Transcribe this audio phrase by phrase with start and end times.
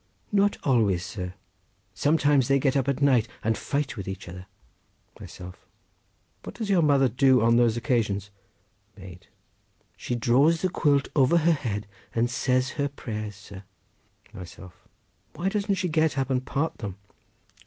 [0.31, 1.35] —Not always, sir;
[1.93, 4.47] sometimes they get up at night and fight with each other.
[5.19, 8.31] Myself.—What does your mother do on those occasions?
[8.97, 11.85] Maid.—She draws the quilt over her head,
[12.15, 13.63] and says her prayers, sir.
[14.33, 16.97] Myself.—Why doesn't she get up and part them?